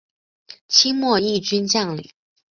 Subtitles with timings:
[0.67, 2.09] 清末毅军将领。